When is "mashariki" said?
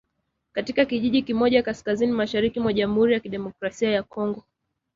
2.11-2.59